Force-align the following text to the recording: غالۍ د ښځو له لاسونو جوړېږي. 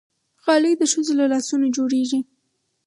غالۍ 0.43 0.73
د 0.77 0.83
ښځو 0.91 1.13
له 1.19 1.25
لاسونو 1.31 1.65
جوړېږي. 1.75 2.19